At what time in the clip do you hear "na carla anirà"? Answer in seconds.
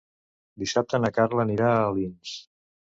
1.05-1.71